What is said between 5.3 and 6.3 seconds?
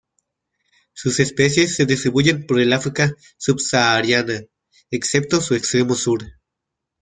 su extremo sur.